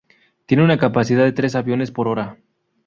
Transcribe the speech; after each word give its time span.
Tiene 0.47 0.63
una 0.63 0.79
capacidad 0.79 1.23
de 1.23 1.31
tres 1.31 1.53
aviones 1.53 1.91
por 1.91 2.07
hora. 2.07 2.39